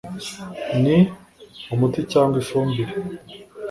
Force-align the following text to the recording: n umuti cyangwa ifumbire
n 0.83 0.85
umuti 1.73 1.99
cyangwa 2.11 2.35
ifumbire 2.43 2.93